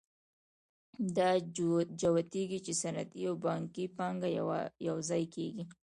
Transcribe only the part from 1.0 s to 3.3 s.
دا جوتېږي چې صنعتي